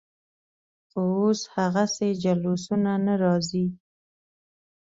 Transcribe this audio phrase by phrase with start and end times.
[0.87, 3.65] خو اوس هغسې جلوسونه نه راځي.